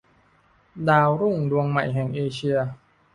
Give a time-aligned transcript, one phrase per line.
[0.89, 2.57] ดาวรุ่งดวงใหม่แห่งเอเชีย